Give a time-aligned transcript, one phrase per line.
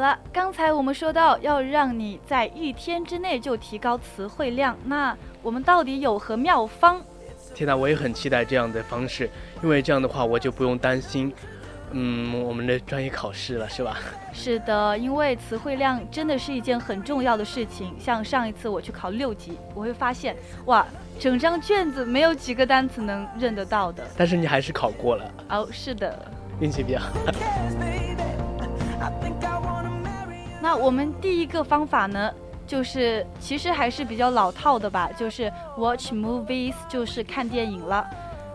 [0.00, 7.00] 了，刚才我们说到要让你在一天之内就提高词汇量，那我们到底有何妙方？
[7.54, 9.30] 天哪，我也很期待这样的方式，
[9.62, 11.32] 因为这样的话我就不用担心，
[11.90, 13.98] 嗯，我们的专业考试了，是吧？
[14.32, 17.94] 是的，因为词汇量真的是一件很重要的事情。
[17.98, 20.86] 像上一次我去考六级，我会发现，哇，
[21.18, 24.06] 整张卷子没有几个单词能认得到的。
[24.16, 25.30] 但是你还是考过了。
[25.48, 26.16] 哦，是的，
[26.60, 27.08] 运气比较好。
[30.60, 32.32] 那我们第一个方法呢，
[32.66, 38.06] 就是其实还是比较老套的吧，就是 watch movies，就是看电影了。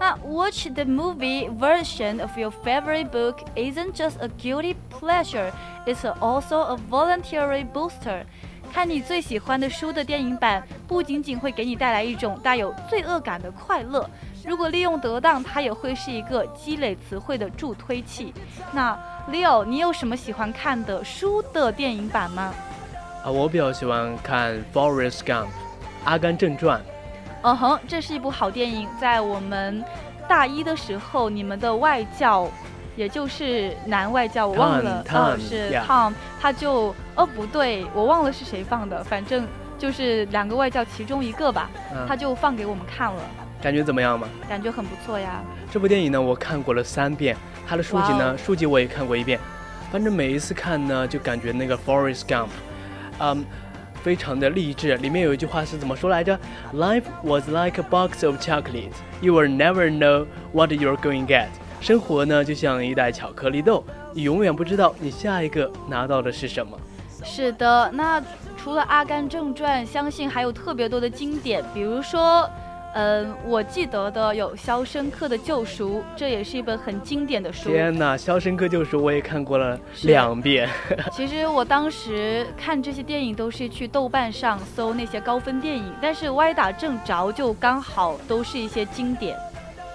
[0.00, 5.52] 那 watch the movie version of your favorite book isn't just a guilty pleasure,
[5.86, 8.24] it's also a voluntary booster。
[8.72, 14.08] 看你最喜欢的书的电影版，不仅仅会给你带来一种带有罪恶感的快乐，
[14.46, 18.32] 如果利用得当，它也会是一个积累词汇的助推器。
[18.72, 18.98] 那
[19.30, 22.54] Leo，你有什么喜欢看的书的电影版吗？
[23.22, 25.44] 啊，我比较喜欢看《Forrest Gump》，
[26.04, 26.80] 《阿甘正传》。
[27.42, 28.88] 嗯哼，这是一部好电影。
[28.98, 29.84] 在我们
[30.26, 32.48] 大一的时候，你们的外教，
[32.96, 39.46] 也就是男外教，我忘了，哦，是 Tom，他就，哦，不对，我忘了是谁放的，反正
[39.78, 41.70] 就是两个外教其中一个吧，
[42.06, 43.22] 他就放给我们看了。
[43.62, 44.28] 感觉怎么样嘛？
[44.48, 45.42] 感觉很不错呀。
[45.70, 47.36] 这部电影呢，我看过了三遍。
[47.66, 49.38] 他的书籍呢，书籍我也看过一遍。
[49.90, 52.48] 反正每一次看呢，就感觉那个 Forrest Gump，
[53.20, 53.44] 嗯，
[54.02, 54.96] 非常的励志。
[54.96, 56.38] 里面有一句话是怎么说来着
[56.74, 58.96] ？Life was like a box of chocolates.
[59.20, 61.46] You will never know what you're going get.
[61.82, 63.84] 生活呢，就像一袋巧克力豆，
[64.14, 66.78] 你永远不知道你下一个拿到的是什么。
[67.24, 68.22] 是的，那
[68.56, 72.48] 除了《阿甘正传》，相信还有特别多的经典，比如说。
[72.94, 77.70] 嗯，我记得的有《肖申克的救赎》，这也是一本很经典的书。
[77.70, 80.68] 天哪，《肖申克救赎》我也看过了两遍。
[81.10, 89.34] 其实我当时看这些电影都是去豆瓣上搜那些高分电影，但是歪打正着就刚好都是一些经典。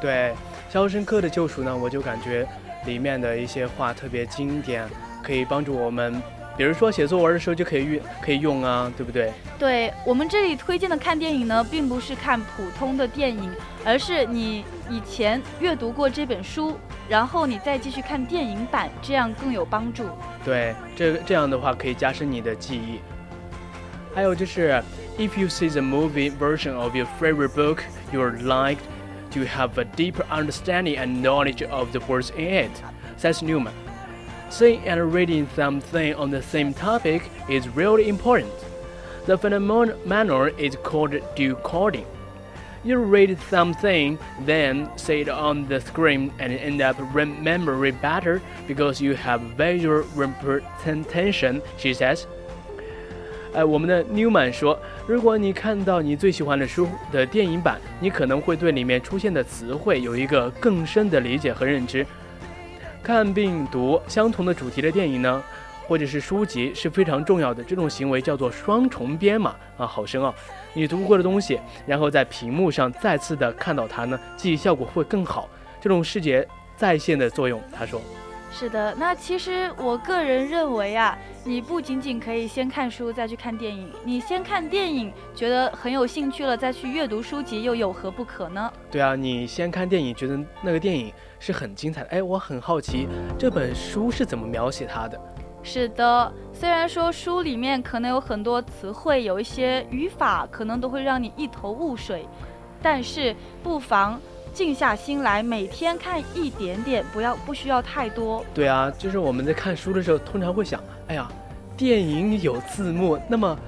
[0.00, 0.34] 对，
[0.70, 2.46] 《肖申克的救赎》呢，我就感觉
[2.86, 4.88] 里面的一些话特别经典，
[5.20, 6.22] 可以帮助我们。
[6.56, 9.32] 比如说写作文的时候就可以用，可以用啊，对不对？
[9.58, 13.50] 对我们这里推荐的看电影呢，并不是看普通的电影，
[13.84, 20.04] 而是你以前阅读过这本书，然后你再继续看电影版，这样更有帮助。
[20.44, 23.00] 对，这这样的话可以加深你的记忆。
[24.14, 24.80] 还有就是
[25.18, 27.78] ，if you see the movie version of your favorite book,
[28.12, 28.80] you're like
[29.30, 32.82] to have a deeper understanding and knowledge of the words in it.
[33.16, 33.74] Says Newman.
[34.48, 38.52] Seeing and reading something on the same topic is really important.
[39.26, 42.06] The phenomenon is called decoding.
[42.82, 49.00] You read something, then see it on the screen and end up remembering better because
[49.00, 52.26] you have visual representation, she says.
[53.52, 62.06] 哎，我们的 Newman 说，如果你看到你最喜欢的书的电影版，你可能会对里面出现的词汇有一个更深的理解和认知。
[63.02, 65.42] 看并读相同的主题的电影呢，
[65.88, 67.64] 或者是书籍是非常重要的。
[67.64, 70.32] 这种行为叫做双重编码啊，好深奥！
[70.72, 75.48] 你读过的东西，然后在屏幕上再次的看到它呢，记忆效果会更好。
[75.80, 76.46] 这种视觉
[76.76, 78.00] 再现的作用，他说。
[78.52, 88.70] 是的，那其实我个人认为啊，你不仅仅可以先看书再去看电影，你先看电影觉得很有兴趣了，再去阅读书籍又有何不可呢？
[88.90, 93.08] 对啊，你先看电影觉得那个电影是很精彩的，哎，我很好奇
[93.38, 95.18] 这本书是怎么描写它的。
[95.62, 102.26] 是的，虽然说书里面可能有很多词汇，有一些语法可能都会让你一头雾水，
[102.82, 104.20] 但是不妨。
[104.52, 108.44] 静下心来，每天看一点点，不要不需要太多。
[108.52, 111.28] 对啊，就是我们在看书的时候，通常会想，哎呀，
[111.76, 113.58] 电影有字幕，那么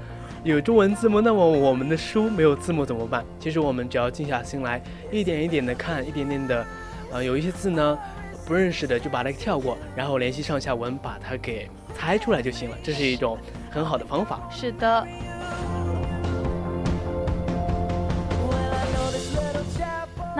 [0.44, 3.24] 有中文字幕，那么我们的书没有字幕怎么办？
[3.38, 6.66] 其实我们只要静下心来，一点一点的看，一点点的，
[7.12, 7.98] 呃，有一些字呢
[8.44, 12.76] 不认识的就把它跳过，然后联系上下文把它给猜出来就行了。
[12.82, 13.38] 这是一种
[13.70, 14.40] 很好的方法。
[14.50, 15.06] 是的。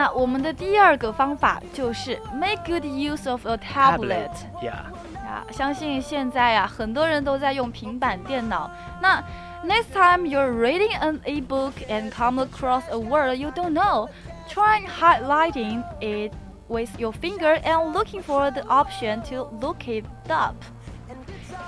[0.02, 4.30] 那我们的第二个方法就是 make good use of a tablet。
[4.62, 4.84] Yeah.
[5.26, 8.70] 呀，相信现在呀，很多人都在用平板电脑。
[9.02, 9.22] 那
[9.66, 14.08] next time you're reading an e-book and come across a word you don't know,
[14.48, 16.32] try highlighting it
[16.70, 20.56] with your finger and looking for the option to look it up.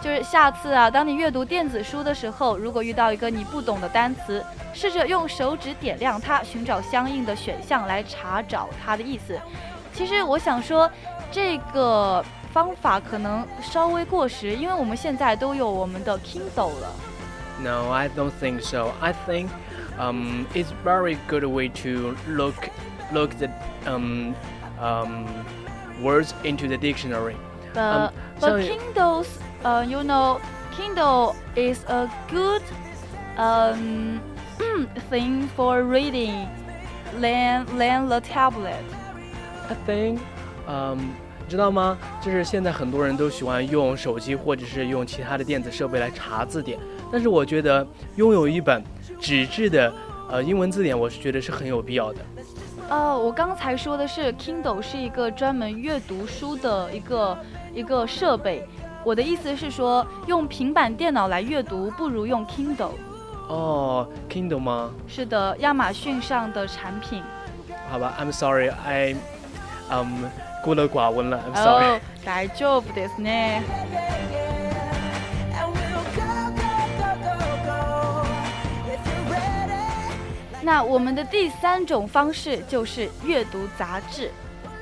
[0.04, 4.44] 就是下次啊，当你阅读电子书的时候，如果遇到一个你不懂的单词，
[4.74, 9.40] 试着用手指点亮它，寻找相应的选项来查找它的意思。
[9.94, 10.90] 其实我想说，
[11.32, 16.96] 这个方法可能稍微过时，因为我们现在都有我们的 Kindle 了。
[17.62, 18.94] No, I don't think so.
[19.02, 19.50] I think
[20.00, 22.56] um, it's very good way to look
[23.12, 23.50] look the
[23.86, 24.34] um,
[24.82, 25.26] um,
[26.02, 27.36] words into the dictionary.
[27.74, 29.28] The Um, but so- Kindles,
[29.65, 30.41] Uh, you know,
[30.77, 32.63] Kindle is a good
[33.37, 34.21] um
[35.11, 36.49] thing for reading
[37.21, 38.83] than than the tablet.
[39.69, 40.19] I think,
[40.69, 40.99] um,
[41.49, 41.99] 知道吗？
[42.21, 46.79] 就是现在很多人都喜欢用手机或者是用其他的电子设备来查字典，
[47.11, 48.83] 但是我觉得拥有一本
[49.21, 49.93] 纸质的
[50.31, 52.19] 呃英文字典，我是觉得是很有必要的。
[52.91, 57.39] 哦，我刚才说的是 Kindle 是一个专门阅读书的一个
[57.75, 58.67] 一个设备。
[59.04, 62.92] 我的意思是说，用平板电脑来阅读不如用 Kindle。
[63.48, 64.92] 哦，Kindle 吗？
[65.08, 67.24] 是的，亚马逊上的产品。
[67.90, 69.16] 好吧，I'm sorry, I
[69.90, 70.26] um
[70.64, 71.86] 孤陋寡闻了，I'm sorry。
[71.86, 73.62] 哦，大丈夫ですね。
[80.62, 84.30] 那我们的第三种方式就是阅读杂志。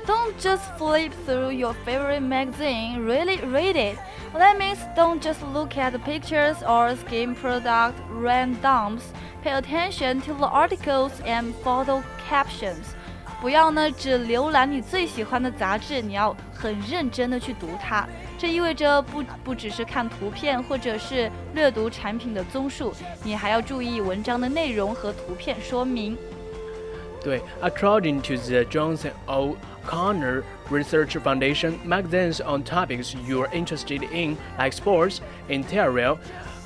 [0.06, 3.98] Don't just flip through your favorite magazine, really read it.
[4.32, 9.02] That means don't just look at the pictures or skim product randoms.
[9.42, 12.94] Pay attention to the articles and photo captions.
[13.40, 18.08] 不要呢只浏览你最喜欢的杂志，你要很认真的去读它。
[18.36, 26.16] 这意味着不不只是看图片或者是略读产品的综述，你还要注意文章的内容和图片说明。
[27.22, 29.12] 对，according to the Johnson
[29.84, 36.16] O'Connor Research Foundation, magazines on topics you're interested in, like sports, interior,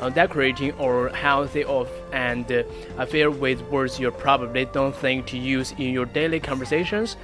[0.01, 2.65] uh, decorating, or healthy of and uh,
[2.99, 7.15] affair with words you probably don't think to use in your daily conversations.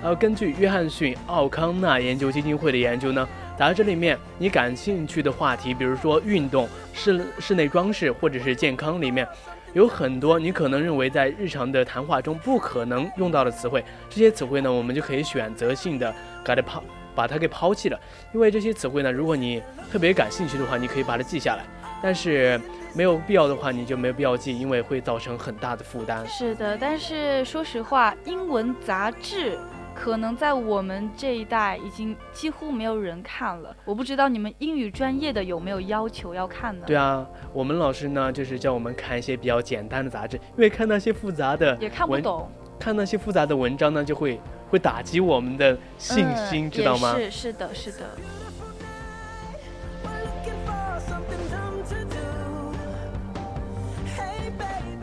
[0.00, 3.26] 呃，根据约翰逊奥康纳研究基金会的研究呢，
[3.58, 9.26] 杂志里面你感兴趣的话题，比如说运动、室室内装饰或者是健康里面，
[9.73, 16.13] 有很多你可能认为在日常的谈话中不可能用到的词汇，这些词汇呢，我们就可以选择性的
[16.45, 16.83] 给它抛，
[17.15, 17.99] 把它给抛弃了。
[18.33, 19.61] 因为这些词汇呢，如果你
[19.91, 21.63] 特别感兴趣的话，你可以把它记下来；
[22.03, 22.59] 但是
[22.93, 26.23] 没有必要的话，你就没有必要记，因为会造成很大的负担。
[26.27, 29.57] 是的，但是说实话，英文杂志
[29.95, 33.75] 可能在我们这一代已经几乎没有人看了。
[33.85, 36.83] 我不知道你们英语专业的有没有要求要看呢？
[36.85, 42.49] 对啊，我们老师呢，就是叫我们看一些比较简单的杂志，因为看那些复杂的也看不懂，
[42.79, 47.15] 看那些复杂的文章呢，就会会打击我们的信心，嗯、知道吗？
[47.17, 47.97] 也是是的，是的。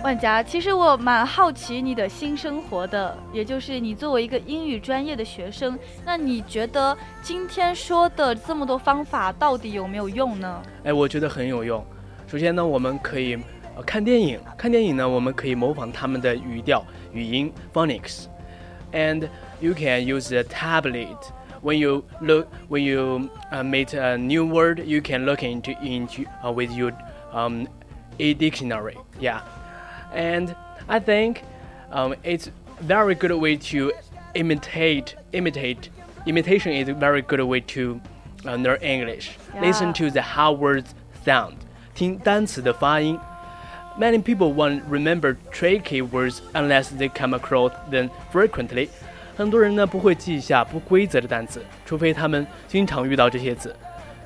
[0.03, 10.63] 万佳，其实我蛮好奇你的新生活的，也就是你作为一个英语专业的学生，那你觉得今天说的这么多方法到底有没有用呢？
[10.85, 11.85] 哎，我觉得很有用。
[12.27, 13.35] 首先呢，我们可以、
[13.77, 19.29] 呃、看电影，看电影呢，我们可以模仿他们的语调、语音 （phonics），and
[19.61, 21.19] you can use a tablet.
[21.63, 26.25] When you look, when you uh, meet a new word, you can look into into
[26.43, 26.93] uh, with your
[27.35, 27.67] um,
[28.19, 28.97] a dictionary.
[29.21, 29.41] Yeah,
[30.14, 30.56] and
[30.88, 31.38] I think
[31.92, 32.50] um, it's
[32.86, 33.92] very good way to
[34.34, 35.90] imitate imitate
[36.26, 38.00] imitation is a very good way to
[38.46, 39.38] uh, learn English.
[39.62, 40.10] Listen Yeah.
[40.10, 40.88] to the how words
[41.26, 41.56] sound.
[41.94, 43.18] 听单词的发音。
[43.98, 48.90] Many people won't remember tricky words unless they come across them frequently.
[49.38, 53.74] 很多人呢不会记下不规则的单词，除非他们经常遇到这些词。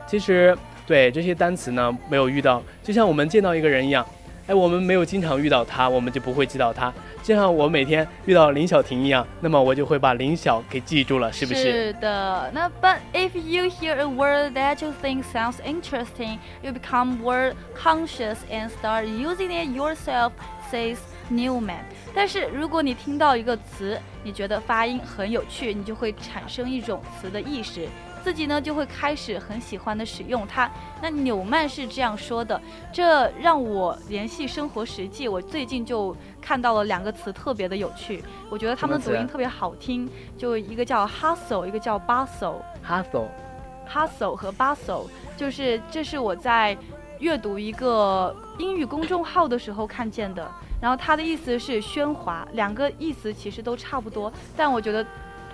[0.08, 4.04] 其实对这些单词呢没有遇到，就像我们见到一个人一样，
[4.47, 6.93] 哎，我们没有经常遇到他，我们就不会记到他。
[7.23, 11.63] 就像我每天遇到林小婷一样，那么我就会把林小给记住了，是不是？
[11.63, 18.37] 是的，那 But if you hear a word that you think sounds interesting, you become word conscious
[18.51, 20.33] and start using it yourself.
[20.71, 20.97] Says
[21.31, 21.85] Newman。
[22.15, 27.87] 但是如果你听到一个词，你觉得发音很有趣，你就会产生一种词的意识。
[28.25, 30.71] 自己呢就会开始很喜欢的使用它。
[31.03, 32.59] 那纽曼是这样说的，
[32.91, 35.29] 这让我联系生活实际。
[35.29, 42.63] 我最近就看到了两个词特别的有趣，我觉得他们的读音特别好听，就一个叫 hustle，一个叫 bustle。
[42.89, 45.05] hustle，hustle 和 bustle，
[45.37, 46.75] 就是这是我在
[47.19, 50.51] 阅读一个英语公众号的时候看见的。
[50.81, 55.05] 然后它的意思是喧哗，两个意思其实都差不多，但我觉得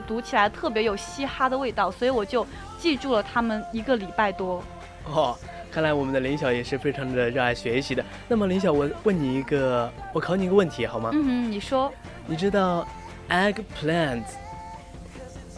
[0.00, 2.46] 读起来特别有嘻哈的味道，所以我就
[2.78, 4.62] 记住了他们一个礼拜多。
[5.04, 5.36] 哦，
[5.70, 8.04] 看来我们的林晓也是非常的热爱学习的。
[8.28, 11.10] 那么林晓，我问你一个，我考你一个问题好吗？
[11.12, 11.92] 嗯，你说。
[12.26, 12.86] 你知道
[13.28, 14.24] eggplant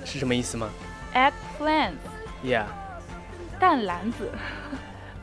[0.05, 0.69] 是什么意思吗
[1.15, 2.65] ？eggplant，yeah，
[3.59, 4.31] 蛋篮子。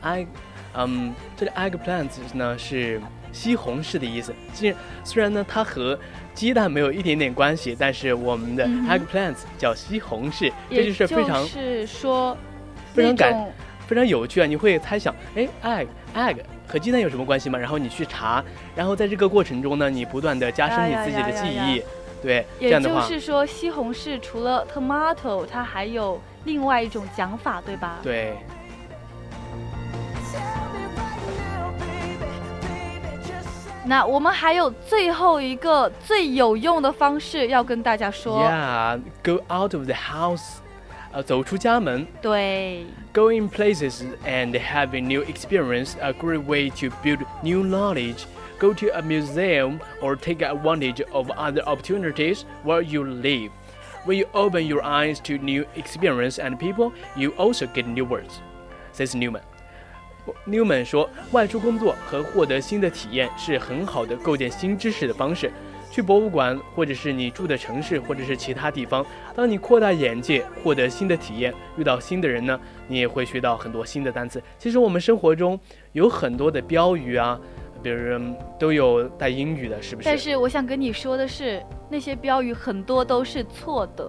[0.02, 0.26] egg，
[0.74, 3.00] 嗯，这个 eggplant 呢是。
[3.32, 4.74] 西红柿的意思，其实
[5.04, 5.96] 虽然呢，它和
[6.34, 12.36] 鸡蛋没有一点点关系，但是我们的 eggplant 叫西红柿，这就是非常是说
[12.92, 13.52] 非常感
[13.86, 14.46] 非常有趣啊！
[14.46, 15.86] 你会猜想，哎，egg
[16.16, 17.56] egg 和鸡蛋有什么关系吗？
[17.56, 18.42] 然后你去查，
[18.74, 21.80] 然后在这个过程中呢，你不断的加深你自己的记忆，
[22.20, 28.00] 对，这样的话，也就是说，西红柿除了 tomato，它还有另外一种讲法，对吧？
[28.02, 28.34] 对。
[33.89, 38.41] 那我们还有最后一个最有用的方式要跟大家说。
[38.43, 40.57] Yeah, go out of the house，
[41.11, 42.07] 呃，走出家门。
[42.21, 42.85] 对。
[43.13, 48.25] Going places and having new experience a great way to build new knowledge.
[48.59, 53.51] Go to a museum or take advantage of other opportunities where you live.
[54.05, 58.39] When you open your eyes to new experience and people, you also get new words.
[58.93, 59.41] Says Newman.
[60.46, 65.50] Newman 说，外出工作和获得新的体验是很好的构建新知识的方式。
[65.92, 74.40] 去博物馆，或者是你住的城市，或者是其他地方，当你扩大眼界，获得新的体验，遇到新的人呢，你也会学到很多新的单词。
[74.56, 75.58] 其实我们生活中
[75.90, 77.36] 有很多的标语啊，
[77.82, 78.20] 比如
[78.56, 80.08] 都有带英语的，是不是？
[80.08, 84.08] 但是我想跟你说的是，那些标语很多都是错的。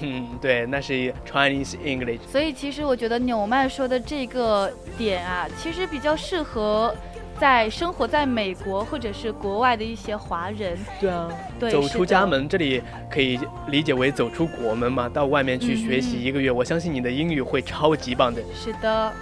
[0.00, 2.20] 嗯，对，那是 Chinese English。
[2.30, 6.94] 所以其实我觉得纽曼说的这个点啊，其实比较适合
[7.38, 10.78] 在生活在美国或者是国外的一些华人。
[11.00, 11.28] 对啊，
[11.58, 13.38] 对走出家门，这里可以
[13.68, 18.42] 理解为走出国门嘛，到外面去学习一个月，我相信你的英语会超级棒的。
[18.54, 19.12] 是的。